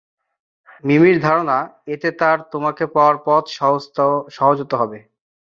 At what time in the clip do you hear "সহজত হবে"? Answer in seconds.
4.31-4.99